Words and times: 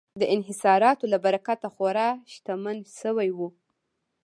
د 0.19 0.23
انحصاراتو 0.35 1.05
له 1.13 1.17
برکته 1.25 1.67
خورا 1.75 2.09
شتمن 2.33 2.77
شوي 3.01 3.29
وو. 3.37 3.49